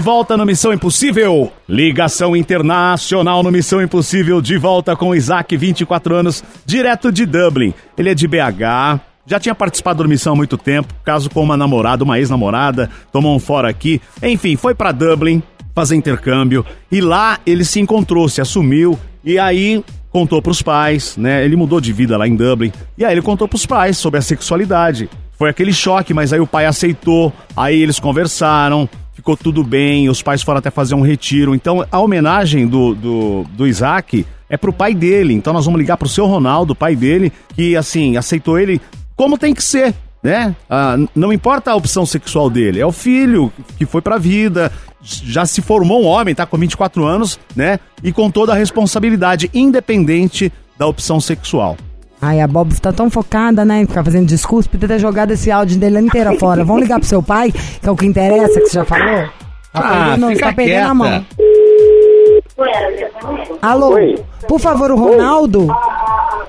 [0.06, 1.52] Volta no Missão Impossível.
[1.68, 4.40] Ligação internacional no Missão Impossível.
[4.40, 7.74] De volta com Isaac, 24 anos, direto de Dublin.
[7.98, 9.00] Ele é de BH.
[9.26, 10.94] Já tinha participado do Missão há muito tempo.
[11.04, 12.88] Caso com uma namorada, uma ex-namorada.
[13.10, 14.00] Tomou um fora aqui.
[14.22, 15.42] Enfim, foi pra Dublin
[15.74, 16.64] fazer intercâmbio.
[16.88, 18.96] E lá ele se encontrou, se assumiu.
[19.24, 21.44] E aí contou pros pais, né?
[21.44, 22.70] Ele mudou de vida lá em Dublin.
[22.96, 25.10] E aí ele contou pros pais sobre a sexualidade.
[25.36, 27.32] Foi aquele choque, mas aí o pai aceitou.
[27.56, 31.54] Aí eles conversaram ficou tudo bem, os pais foram até fazer um retiro.
[31.54, 35.32] Então, a homenagem do, do, do Isaac é pro pai dele.
[35.32, 38.78] Então, nós vamos ligar pro seu Ronaldo, pai dele, que, assim, aceitou ele
[39.16, 40.54] como tem que ser, né?
[40.68, 45.46] Ah, não importa a opção sexual dele, é o filho que foi pra vida, já
[45.46, 47.80] se formou um homem, tá com 24 anos, né?
[48.02, 51.78] E com toda a responsabilidade, independente da opção sexual.
[52.20, 55.50] Ai, a Bob tá tão focada, né, em ficar fazendo discurso, podia ter jogado esse
[55.50, 56.64] áudio dele inteira fora.
[56.64, 59.28] Vamos ligar pro seu pai, que é o que interessa, que você já falou?
[59.72, 60.90] Tá perdendo, fica tá perdendo quieta.
[60.90, 61.26] a mão.
[63.60, 63.94] Alô?
[64.48, 65.68] Por favor, o Ronaldo?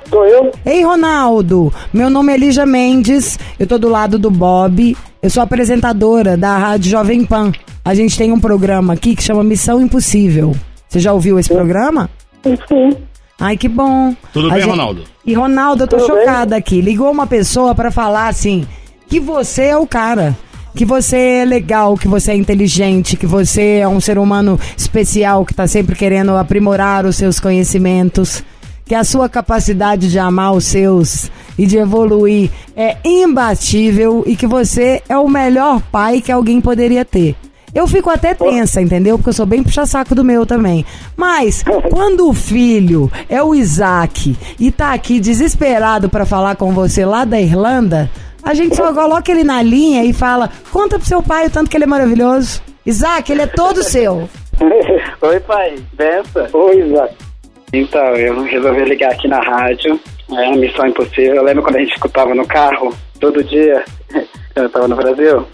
[0.10, 0.52] Sou eu?
[0.66, 1.74] Ei, Ronaldo.
[1.94, 3.38] Meu nome é Lígia Mendes.
[3.60, 4.96] Eu tô do lado do Bob.
[5.22, 7.52] Eu sou apresentadora da Rádio Jovem Pan.
[7.84, 10.56] A gente tem um programa aqui que chama Missão Impossível.
[10.88, 12.10] Você já ouviu esse programa?
[12.44, 12.96] Sim.
[13.40, 14.16] Ai, que bom.
[14.34, 15.04] Tudo A bem, gente- Ronaldo?
[15.26, 16.26] E Ronaldo, eu tô Tudo bem?
[16.26, 16.82] chocada aqui.
[16.82, 18.66] Ligou uma pessoa pra falar assim
[19.08, 20.36] que você é o cara.
[20.76, 25.44] Que você é legal, que você é inteligente, que você é um ser humano especial
[25.44, 28.44] que tá sempre querendo aprimorar os seus conhecimentos,
[28.86, 34.46] que a sua capacidade de amar os seus e de evoluir é imbatível e que
[34.46, 37.36] você é o melhor pai que alguém poderia ter.
[37.74, 39.18] Eu fico até tensa, entendeu?
[39.18, 40.86] Porque eu sou bem puxa-saco do meu também.
[41.16, 47.06] Mas, quando o filho é o Isaac e tá aqui desesperado pra falar com você
[47.06, 48.10] lá da Irlanda,
[48.44, 51.70] a gente só coloca ele na linha e fala: conta pro seu pai o tanto
[51.70, 52.62] que ele é maravilhoso.
[52.86, 54.30] Isaac, ele é todo seu.
[55.22, 55.76] Oi, pai.
[55.94, 56.48] Benção.
[56.54, 57.16] Oi, Isaac.
[57.74, 60.00] Então, eu resolvi ligar aqui na rádio.
[60.32, 61.36] É uma missão impossível.
[61.36, 63.84] Eu lembro quando a gente escutava no carro, todo dia,
[64.54, 65.46] quando eu tava no Brasil.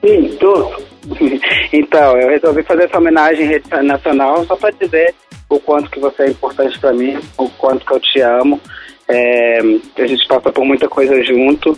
[0.00, 0.89] Sim, tô.
[1.72, 5.14] então, eu resolvi fazer essa homenagem nacional só para dizer
[5.48, 8.60] o quanto que você é importante para mim, o quanto que eu te amo.
[9.08, 9.58] É,
[9.98, 11.76] a gente passa por muita coisa junto,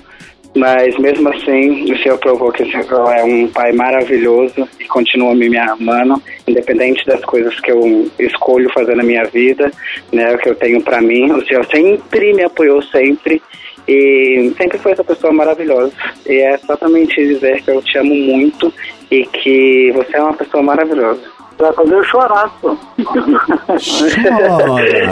[0.55, 5.35] mas mesmo assim, o senhor provou que o senhor é um pai maravilhoso e continua
[5.35, 9.73] me amando, independente das coisas que eu escolho fazer na minha vida,
[10.13, 11.33] né, o que eu tenho para mim.
[11.33, 13.43] O senhor sempre me apoiou, sempre.
[13.89, 15.93] E sempre foi essa pessoa maravilhosa.
[16.27, 18.73] E é exatamente dizer que eu te amo muito
[19.11, 21.21] e que você é uma pessoa maravilhosa.
[21.59, 22.77] Vai fazer eu chorar, pô.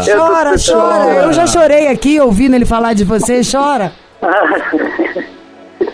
[0.04, 1.24] Chora, chora.
[1.24, 3.40] Eu já chorei aqui ouvindo ele falar de você.
[3.44, 3.92] Chora.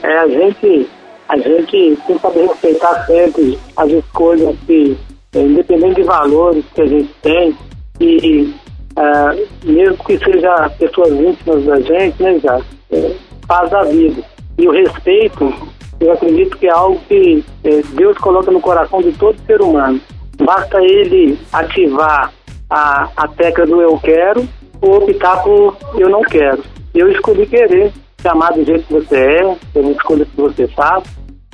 [0.02, 0.88] É, a gente,
[1.28, 4.96] a gente tem que saber respeitar sempre as escolhas que,
[5.34, 7.56] eh, independente de valores que a gente tem,
[8.00, 8.54] e
[8.96, 13.14] ah, mesmo que seja pessoas íntimas da gente, né, já, é,
[13.46, 14.22] faz a vida.
[14.58, 15.52] E o respeito,
[16.00, 20.00] eu acredito que é algo que eh, Deus coloca no coração de todo ser humano.
[20.38, 22.32] Basta ele ativar
[22.70, 24.48] a, a tecla do eu quero
[24.80, 26.62] ou optar por eu não quero.
[26.94, 31.04] Eu escolhi querer, te amar do jeito que você é, pela escolha que você faz,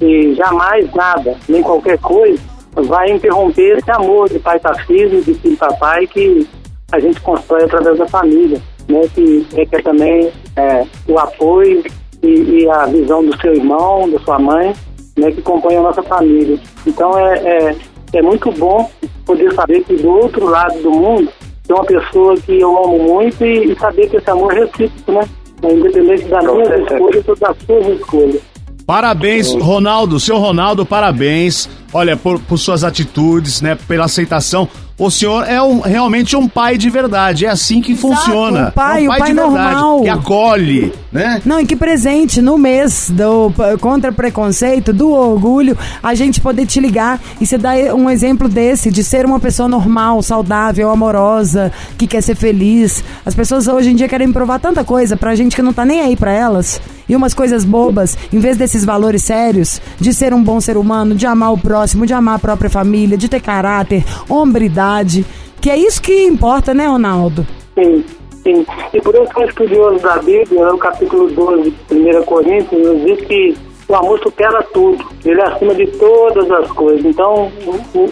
[0.00, 2.40] e jamais nada, nem qualquer coisa,
[2.74, 6.46] vai interromper esse amor de pai para filho, de filho para pai, que
[6.92, 9.00] a gente constrói através da família, né?
[9.14, 11.82] Que requer também é, o apoio
[12.22, 14.72] e, e a visão do seu irmão, da sua mãe,
[15.18, 15.32] né?
[15.32, 16.58] Que compõe a nossa família.
[16.86, 17.76] Então é, é,
[18.12, 18.90] é muito bom
[19.24, 21.28] poder saber que do outro lado do mundo
[21.66, 25.12] tem uma pessoa que eu amo muito e, e saber que esse amor é recíproco,
[25.12, 25.28] né?
[25.62, 28.42] É, independente das minhas escolhas ou das suas escolhas.
[28.84, 30.18] Parabéns, Ronaldo.
[30.18, 31.68] Seu Ronaldo, parabéns.
[31.94, 33.78] Olha, por, por suas atitudes, né?
[33.86, 34.68] Pela aceitação.
[34.98, 37.46] O senhor é um- realmente um pai de verdade.
[37.46, 38.68] É assim que funciona.
[38.68, 39.54] o pai, é um o pai de verdade.
[39.74, 40.02] normal.
[40.02, 41.42] Que acolhe, né?
[41.44, 46.78] Não, e que presente no mês do contra preconceito, do orgulho, a gente poder te
[46.78, 52.06] ligar e você dar um exemplo desse, de ser uma pessoa normal, saudável, amorosa, que
[52.06, 53.02] quer ser feliz.
[53.26, 56.00] As pessoas hoje em dia querem provar tanta coisa pra gente que não tá nem
[56.00, 56.80] aí pra elas.
[57.08, 61.14] E umas coisas bobas, em vez desses valores sérios, de ser um bom ser humano,
[61.14, 65.24] de amar o próximo, de amar a própria família, de ter caráter, hombridade.
[65.60, 67.46] Que é isso que importa, né, Ronaldo?
[67.74, 68.04] Sim,
[68.42, 68.66] sim.
[68.92, 73.20] E por eu ser estudioso da Bíblia, no capítulo 12 de 1 Coríntios, nos diz
[73.26, 73.56] que
[73.88, 75.04] o amor supera tudo.
[75.24, 77.04] Ele é acima de todas as coisas.
[77.04, 77.50] Então,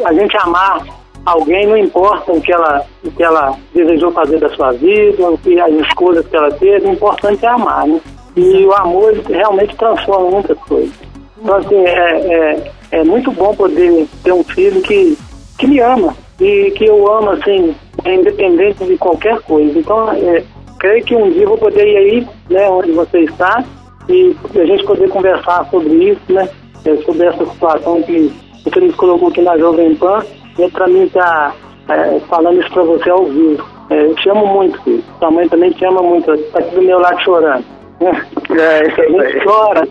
[0.04, 0.84] a gente amar
[1.24, 5.38] alguém não importa o que ela, o que ela desejou fazer da sua vida, o
[5.38, 8.00] que as escolhas que ela teve, o importante é amar, né?
[8.36, 10.94] E o amor realmente transforma muitas coisas.
[11.42, 15.16] Então, assim, é, é, é muito bom poder ter um filho que,
[15.58, 19.78] que me ama e que eu amo, assim, é independente de qualquer coisa.
[19.78, 20.42] Então, é,
[20.78, 23.62] creio que um dia vou poder ir aí, né, onde você está,
[24.08, 26.48] e a gente poder conversar sobre isso, né,
[26.84, 28.32] é, sobre essa situação que
[28.64, 30.24] você nos colocou aqui na Jovem Pan,
[30.58, 31.54] e para mim estar
[32.28, 33.64] falando isso para você ao vivo.
[33.90, 35.02] É, eu te amo muito, filho.
[35.18, 37.64] Sua mãe também te ama muito, está aqui do meu lado chorando.
[38.00, 39.86] É, a gente chora?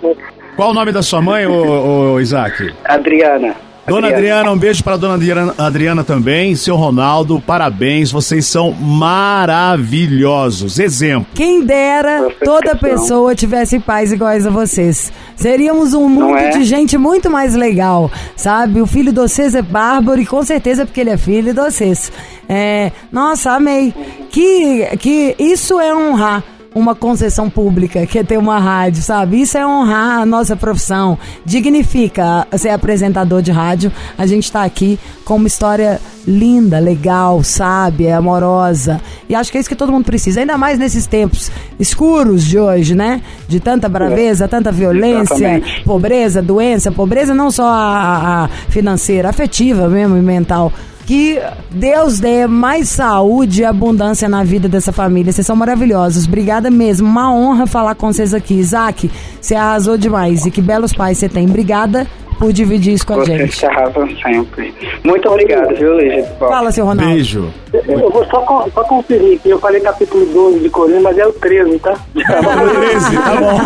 [0.56, 2.74] Qual o nome da sua mãe, ô, ô, Isaac?
[2.84, 3.56] Adriana.
[3.88, 6.56] Dona Adriana, um beijo para dona Adriana, Adriana também.
[6.56, 8.12] Seu Ronaldo, parabéns.
[8.12, 10.78] Vocês são maravilhosos.
[10.78, 11.26] Exemplo.
[11.34, 15.12] Quem dera toda pessoa tivesse pais iguais a vocês.
[15.36, 16.50] Seríamos um mundo é?
[16.50, 18.80] de gente muito mais legal, sabe?
[18.80, 22.12] O filho de vocês é bárbaro e com certeza porque ele é filho de vocês.
[22.48, 23.92] É, nossa, amei.
[24.30, 26.44] Que, que isso é honrar
[26.74, 29.42] uma concessão pública, que é ter uma rádio, sabe?
[29.42, 31.18] Isso é honrar a nossa profissão.
[31.44, 33.92] Dignifica ser apresentador de rádio.
[34.18, 39.02] A gente tá aqui com uma história linda, legal, sábia, amorosa.
[39.28, 40.40] E acho que é isso que todo mundo precisa.
[40.42, 43.22] Ainda mais nesses tempos escuros de hoje, né?
[43.48, 45.84] De tanta braveza, tanta violência, Exatamente.
[45.84, 46.92] pobreza, doença.
[46.92, 50.72] Pobreza não só a, a financeira, afetiva mesmo e mental.
[51.10, 51.42] Que
[51.72, 55.32] Deus dê mais saúde e abundância na vida dessa família.
[55.34, 56.28] Vocês são maravilhosos.
[56.28, 57.08] Obrigada mesmo.
[57.08, 58.54] Uma honra falar com vocês aqui.
[58.54, 59.10] Isaac,
[59.42, 60.46] você arrasou demais.
[60.46, 61.48] E que belos pais você tem.
[61.48, 62.06] Obrigada
[62.38, 63.56] por dividir isso com a Vocês gente.
[63.56, 64.72] se arrasam sempre.
[65.04, 66.26] Muito obrigado, viu, Lígia?
[66.38, 67.12] Fala, seu Ronaldo.
[67.12, 67.52] Beijo.
[67.74, 69.50] Eu vou só, só conferir aqui.
[69.50, 71.96] Eu falei capítulo 12 de Coríntios, mas é o 13, tá?
[72.14, 73.60] 13, tá bom.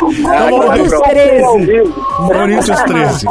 [0.66, 1.66] Coríntios Ao 13.
[1.66, 1.92] vivo.
[2.26, 3.26] Coríntios 13.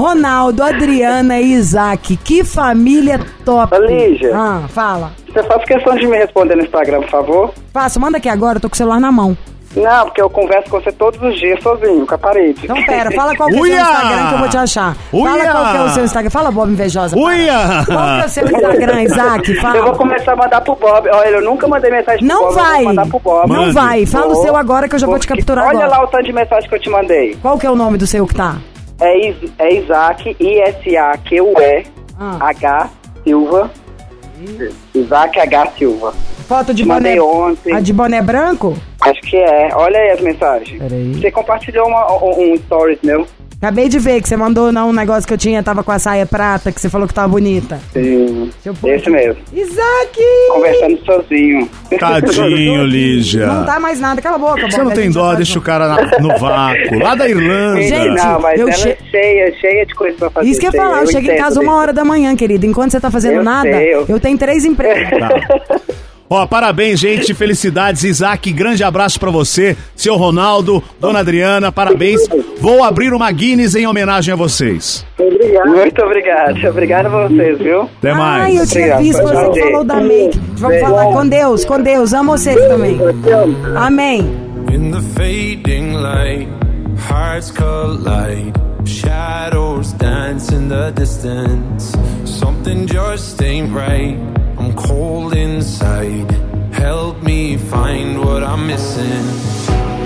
[0.00, 2.16] Ronaldo, Adriana e Isaac.
[2.16, 3.76] Que família top.
[3.78, 4.32] Lígia.
[4.34, 5.12] Ah, fala.
[5.32, 7.54] Você faz questão de me responder no Instagram, por favor?
[7.72, 9.36] Faço, manda aqui agora, eu tô com o celular na mão.
[9.76, 12.58] Não, porque eu converso com você todos os dias sozinho, com a parede.
[12.64, 13.80] Então pera, fala qual que é o seu Uia!
[13.82, 14.96] Instagram que eu vou te achar.
[14.96, 15.50] Fala Uia!
[15.52, 16.30] qual que é o seu Instagram.
[16.30, 17.14] Fala, Bob Invejosa.
[17.16, 17.28] fala.
[17.28, 17.84] Uia!
[17.86, 19.48] Qual que é o seu Instagram, Isaac?
[19.54, 19.94] Eu vou Fala.
[19.96, 21.08] começar a mandar pro Bob.
[21.08, 22.74] Olha, eu nunca mandei mensagem pro Não Bob, eu vai.
[22.78, 23.48] vou mandar pro Bob.
[23.52, 24.06] Não vai.
[24.06, 24.42] Fala o Vou.
[24.42, 25.98] seu agora que eu já vou te Porque- capturar Olha agora.
[26.00, 27.36] lá o tanto de mensagem que eu te mandei.
[27.40, 28.56] Qual que é o nome do seu que tá?
[29.00, 31.86] É, é Isaac, I-S-A-Q-U-E,
[32.18, 32.38] Ah.
[32.50, 32.90] H
[33.24, 33.70] Silva.
[34.94, 36.12] Isaac H Silva.
[36.48, 36.94] Foto de Te boné.
[36.94, 37.72] mandei ontem.
[37.74, 38.74] A de boné branco?
[39.02, 39.68] Acho que é.
[39.74, 40.78] Olha aí as mensagens.
[40.82, 41.14] Peraí.
[41.14, 43.26] Você compartilhou uma- um, um stories meu.
[43.62, 45.98] Acabei de ver que você mandou não, um negócio que eu tinha, tava com a
[45.98, 47.78] saia prata, que você falou que tava bonita.
[47.92, 48.50] Sim.
[48.64, 49.36] eu pôr Esse mesmo.
[49.52, 50.18] Isaac!
[50.50, 51.68] Conversando sozinho.
[51.98, 53.46] Tadinho, Lígia.
[53.46, 56.18] Não tá mais nada, cala a boca, Você não tem dó, deixa o cara na-
[56.20, 56.98] no vácuo.
[57.02, 57.82] Lá da Irlanda.
[57.82, 60.48] Gente, não, mas eu ela che- é cheia, cheia de coisa pra fazer.
[60.48, 62.64] Isso que eu ia falar, eu cheguei em casa uma hora da manhã, querido.
[62.64, 65.10] Enquanto você tá fazendo Eu nada, sei, eu- eu tenho três empregos.
[65.18, 65.28] Tá.
[66.32, 67.34] Ó, parabéns, gente.
[67.34, 68.52] Felicidades, Isaac.
[68.52, 71.72] Grande abraço pra você, seu Ronaldo, dona Adriana.
[71.72, 72.20] Parabéns.
[72.60, 75.04] Vou abrir uma Guinness em homenagem a vocês.
[75.18, 75.68] Obrigado.
[75.70, 76.68] Muito obrigado.
[76.68, 77.82] Obrigado a vocês, viu?
[77.98, 78.44] Até mais.
[78.44, 79.52] Ai, eu tinha Obrigado, visto, tchau.
[79.54, 80.40] você falou da make.
[80.52, 80.86] Vamos Beijo.
[80.86, 82.12] falar com Deus, com Deus.
[82.12, 82.98] Amo vocês também.
[83.76, 84.20] Amém.
[84.72, 86.48] In the fading light,
[87.08, 88.52] hearts collide.
[88.84, 91.92] Shadows dance in the distance.
[92.62, 94.18] Something just ain't right.
[94.58, 96.30] I'm cold inside.
[96.74, 99.24] Help me find what I'm missing.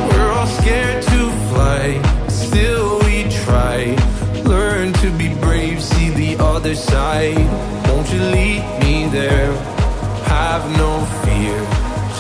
[0.08, 3.96] We're all scared to fly, still we try.
[4.44, 7.44] Learn to be brave, see the other side.
[7.88, 9.52] Won't you lead me there?
[10.36, 10.92] Have no
[11.24, 11.58] fear.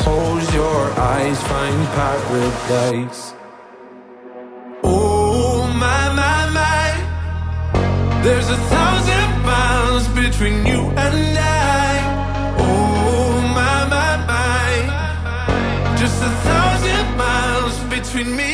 [0.02, 3.34] Close your eyes, find paradise.
[4.82, 9.13] Oh my my my, there's a thousand
[10.30, 11.94] between you and I.
[12.58, 18.53] Oh my my my, just a thousand miles between me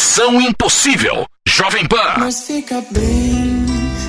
[0.00, 1.26] Missão Impossível.
[1.46, 2.14] Jovem Pan.
[2.16, 3.66] Mas fica bem,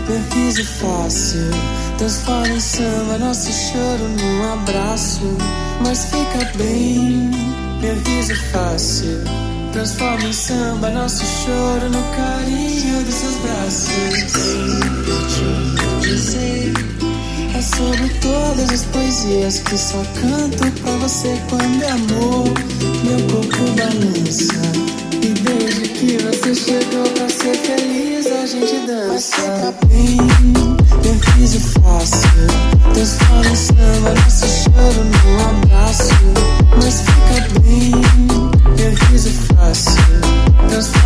[0.07, 1.51] meu riso fácil.
[1.97, 5.37] Transforma em samba nosso choro num abraço.
[5.85, 7.29] Mas fica bem,
[7.81, 9.21] meu riso fácil.
[9.73, 14.33] Transforma em samba nosso choro no carinho dos seus braços.
[15.09, 16.73] Eu te dizer,
[17.53, 22.47] é sobre todas as poesias que só canto pra você quando é amor.
[23.03, 25.10] Meu corpo balança.
[26.01, 29.35] E que você chegou pra ser feliz, a gente dança.
[29.35, 30.17] Fica bem,
[31.03, 32.47] meu riso fácil.
[32.91, 36.09] Transforma em samba nosso choro num abraço.
[36.81, 37.91] Mas fica bem,
[38.77, 40.01] meu riso fácil.
[40.69, 41.00] Transforma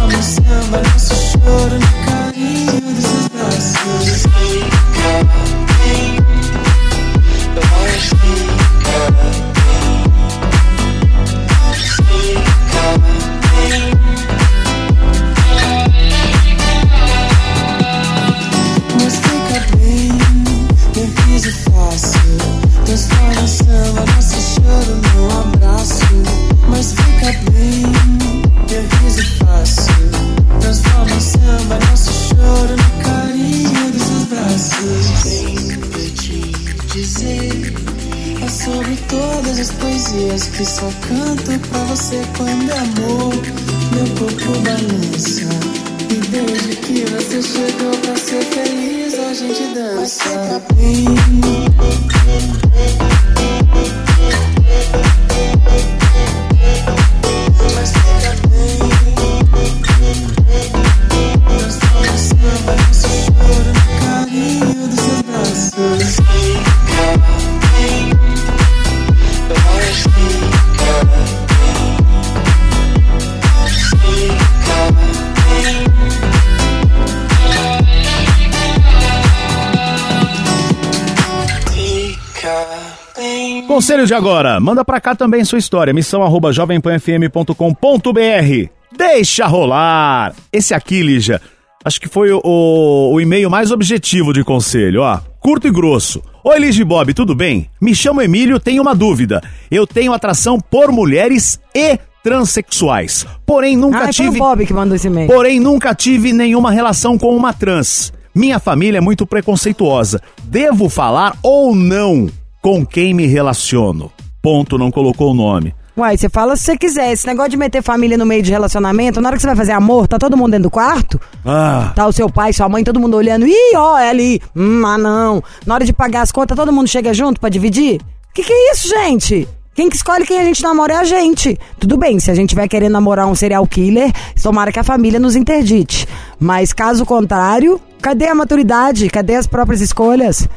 [84.05, 88.69] de agora, manda pra cá também sua história, missão arroba jovempanfm.com.br.
[88.95, 90.33] Deixa rolar!
[90.51, 91.41] Esse aqui, Lígia,
[91.83, 95.19] acho que foi o, o, o e-mail mais objetivo de conselho, ó.
[95.39, 96.21] Curto e grosso.
[96.43, 97.69] Oi, Ligia e Bob, tudo bem?
[97.81, 99.41] Me chamo Emílio, tenho uma dúvida.
[99.69, 103.25] Eu tenho atração por mulheres e transexuais.
[103.45, 104.39] Porém, nunca foi o tive.
[104.39, 105.27] Bob que mandou esse e-mail.
[105.27, 108.11] Porém, nunca tive nenhuma relação com uma trans.
[108.33, 110.21] Minha família é muito preconceituosa.
[110.43, 112.27] Devo falar ou não
[112.65, 114.11] com quem me relaciono?
[114.41, 115.75] Ponto, não colocou o nome.
[115.95, 117.11] Uai, você fala se você quiser.
[117.11, 119.73] Esse negócio de meter família no meio de relacionamento, na hora que você vai fazer
[119.73, 121.21] amor, tá todo mundo dentro do quarto?
[121.45, 123.45] Ah, Tá o seu pai, sua mãe, todo mundo olhando.
[123.45, 124.41] Ih, ó, é ali.
[124.55, 125.43] Hum, ah, não.
[125.63, 128.01] Na hora de pagar as contas, todo mundo chega junto pra dividir?
[128.33, 129.47] Que que é isso, gente?
[129.75, 131.59] Quem que escolhe quem a gente namora é a gente.
[131.79, 134.11] Tudo bem, se a gente vai querer namorar um serial killer,
[134.41, 136.07] tomara que a família nos interdite.
[136.39, 139.07] Mas caso contrário, cadê a maturidade?
[139.07, 140.49] Cadê as próprias escolhas?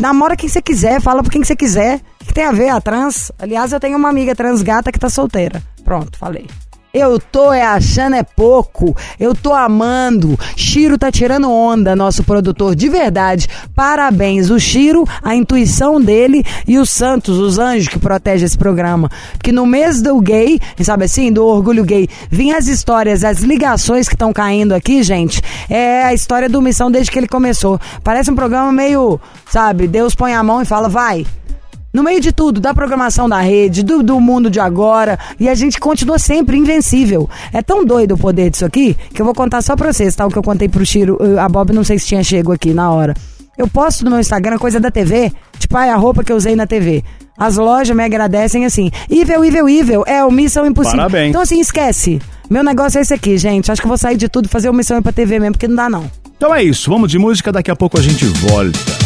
[0.00, 2.00] Namora quem você quiser, fala por quem você quiser.
[2.20, 3.30] O que tem a ver a trans?
[3.38, 5.62] Aliás, eu tenho uma amiga trans gata que tá solteira.
[5.84, 6.46] Pronto, falei.
[6.92, 8.94] Eu tô é achando é pouco.
[9.18, 10.38] Eu tô amando.
[10.54, 13.48] Chiro tá tirando onda, nosso produtor de verdade.
[13.74, 19.10] Parabéns, o Chiro, a intuição dele e os santos, os anjos que protegem esse programa.
[19.32, 24.06] Porque no mês do gay, sabe assim, do orgulho gay, vinham as histórias, as ligações
[24.06, 25.40] que estão caindo aqui, gente.
[25.70, 27.80] É a história do Missão desde que ele começou.
[28.04, 29.18] Parece um programa meio,
[29.50, 31.24] sabe, Deus põe a mão e fala, vai.
[31.92, 35.54] No meio de tudo, da programação da rede, do, do mundo de agora, e a
[35.54, 37.28] gente continua sempre invencível.
[37.52, 40.26] É tão doido o poder disso aqui, que eu vou contar só pra vocês, tá?
[40.26, 42.72] O que eu contei pro Chiro, eu- a Bob não sei se tinha chego aqui
[42.72, 43.14] na hora.
[43.58, 46.56] Eu posto no meu Instagram coisa da TV, tipo, ai, a roupa que eu usei
[46.56, 47.04] na TV.
[47.36, 50.96] As lojas me agradecem assim, Ivel, Ivel, Ivel, é o Missão Impossível.
[50.98, 51.28] Parabéns.
[51.28, 52.18] Então assim, esquece.
[52.48, 53.70] Meu negócio é esse aqui, gente.
[53.70, 55.68] Acho que eu vou sair de tudo e fazer o Missão pra TV mesmo, porque
[55.68, 56.10] não dá não.
[56.36, 59.01] Então é isso, vamos de música, daqui a pouco a gente volta.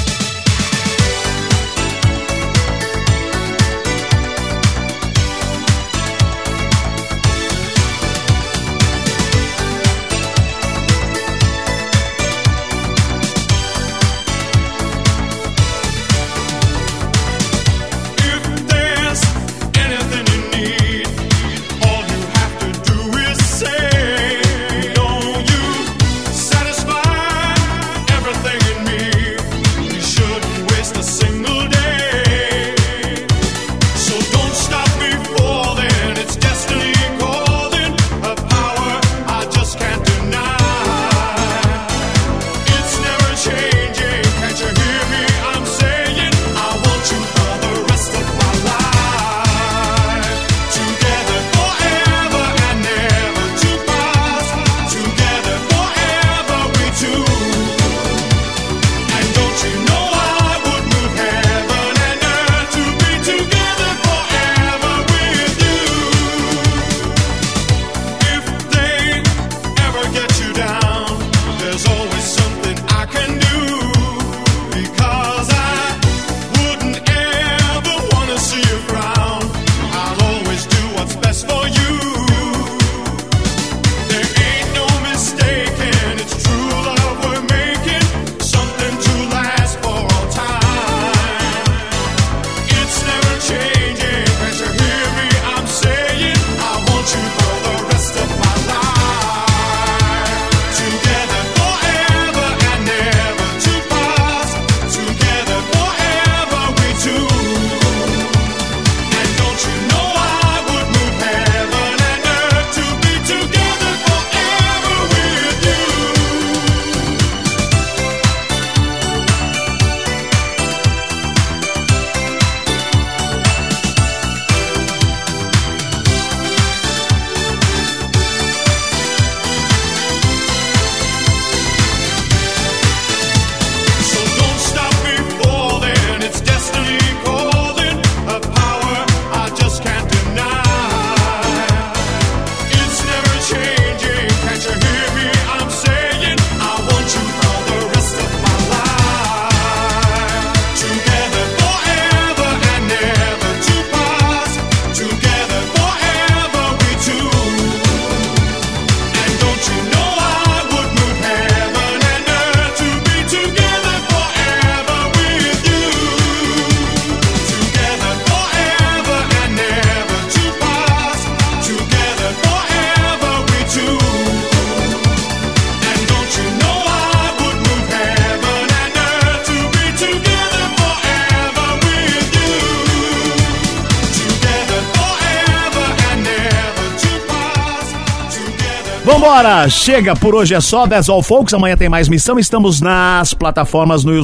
[189.26, 189.68] Vambora!
[189.68, 190.86] Chega, por hoje é só.
[190.86, 191.52] That's all, folks.
[191.52, 192.38] Amanhã tem mais missão.
[192.38, 194.22] Estamos nas plataformas no,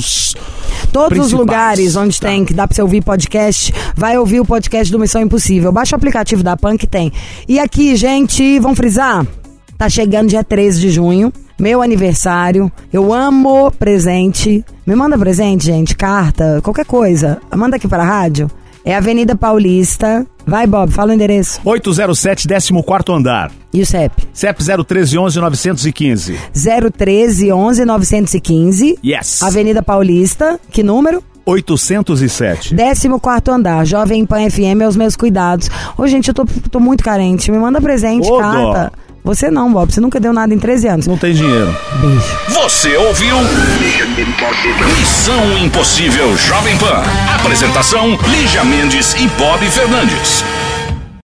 [0.92, 4.92] Todos os lugares onde tem que dá pra você ouvir podcast, vai ouvir o podcast
[4.92, 5.72] do Missão Impossível.
[5.72, 7.12] Baixa o aplicativo da PAN que tem.
[7.48, 9.26] E aqui, gente, vamos frisar?
[9.76, 12.70] Tá chegando dia 13 de junho, meu aniversário.
[12.92, 14.64] Eu amo presente.
[14.86, 17.40] Me manda presente, gente, carta, qualquer coisa.
[17.57, 18.48] Manda aqui pra rádio.
[18.84, 20.24] É Avenida Paulista.
[20.46, 21.61] Vai, Bob, fala o endereço.
[21.64, 22.72] 807, 14
[23.11, 23.61] andar.
[23.72, 24.28] E o CEP?
[24.34, 26.38] CEP 013 11 915.
[26.96, 28.98] 013 11 915.
[29.04, 29.42] Yes.
[29.42, 30.60] Avenida Paulista.
[30.70, 31.22] Que número?
[31.46, 32.74] 807.
[32.74, 35.68] 14 andar, Jovem Pan FM aos meus cuidados.
[35.96, 37.50] Ô, gente, eu tô, tô muito carente.
[37.50, 38.92] Me manda presente, Ô, carta.
[39.24, 39.92] Você não, Bob.
[39.92, 41.06] Você nunca deu nada em 13 anos.
[41.06, 41.74] Não tem dinheiro.
[42.00, 42.38] Beijo.
[42.48, 43.36] Você ouviu?
[44.98, 47.02] Missão Impossível Jovem Pan.
[47.36, 50.44] Apresentação: Lígia Mendes e Bob Fernandes.